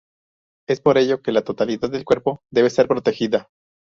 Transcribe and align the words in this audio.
Es 0.67 0.81
por 0.81 0.97
ello 0.97 1.21
que 1.21 1.31
la 1.31 1.43
totalidad 1.43 1.91
del 1.91 2.05
cuerpo 2.05 2.41
debe 2.51 2.71
ser 2.71 2.87
protegida. 2.87 3.49